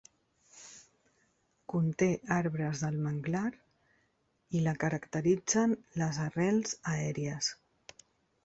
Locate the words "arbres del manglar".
2.37-3.51